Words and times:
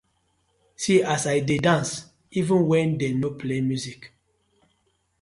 See 0.83 0.99
as 1.11 1.27
I 1.33 1.41
dey 1.49 1.59
dance 1.67 1.91
even 2.39 2.61
wen 2.69 2.89
dem 2.99 3.15
no 3.21 3.29
play 3.39 3.59
music. 3.69 4.01